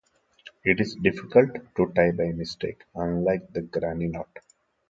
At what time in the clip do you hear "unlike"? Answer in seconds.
2.95-3.53